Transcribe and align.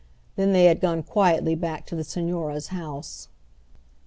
Then 0.35 0.51
they 0.51 0.65
had 0.65 0.81
gone 0.81 1.03
quietly 1.03 1.53
back 1.53 1.85
to 1.85 1.95
the 1.95 2.01
Señora's 2.01 2.69
house. 2.69 3.27